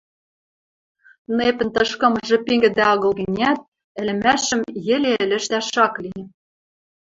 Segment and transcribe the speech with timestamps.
[1.37, 3.59] нэпӹн тышкымыжы пингӹдӹ агыл гӹнят,
[3.99, 6.11] ӹлӹмӓшӹм йӹле ӹлӹжтӓш ак ли